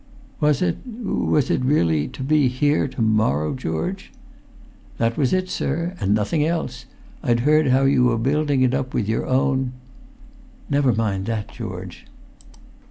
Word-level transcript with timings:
"Was 0.39 0.63
it—was 0.63 1.51
it 1.51 1.61
really 1.63 2.07
to—to 2.07 2.23
be 2.23 2.47
here 2.47 2.87
to 2.87 3.03
morrow, 3.03 3.53
George?" 3.53 4.11
"That 4.97 5.15
was 5.15 5.31
it, 5.31 5.47
sir—and 5.47 6.15
nothing 6.15 6.43
else! 6.43 6.85
I'd 7.21 7.41
heard 7.41 7.67
how 7.67 7.83
you 7.83 8.05
were 8.05 8.17
building 8.17 8.63
it 8.63 8.73
up 8.73 8.95
with 8.95 9.07
your 9.07 9.27
own——" 9.27 9.73
"Never 10.71 10.91
mind 10.91 11.27
that, 11.27 11.49
George." 11.49 12.07